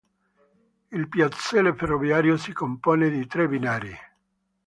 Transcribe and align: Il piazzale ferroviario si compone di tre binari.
Il 0.89 1.07
piazzale 1.09 1.75
ferroviario 1.75 2.35
si 2.35 2.53
compone 2.53 3.07
di 3.11 3.27
tre 3.27 3.47
binari. 3.47 3.95